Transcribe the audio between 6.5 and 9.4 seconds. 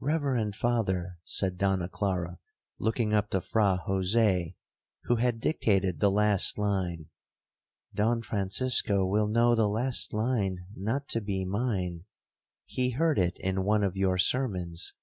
line, 'Don Francisco will